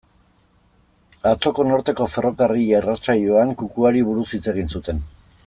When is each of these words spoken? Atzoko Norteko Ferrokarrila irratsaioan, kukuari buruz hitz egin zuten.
Atzoko 1.31 1.65
Norteko 1.71 2.07
Ferrokarrila 2.15 2.81
irratsaioan, 2.81 3.53
kukuari 3.61 4.03
buruz 4.11 4.27
hitz 4.39 4.43
egin 4.55 4.75
zuten. 4.79 5.05